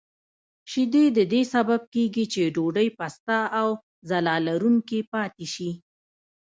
[0.71, 3.67] شیدې د دې سبب کېږي چې ډوډۍ پسته او
[4.09, 5.69] ځلا لرونکې پاتې شي.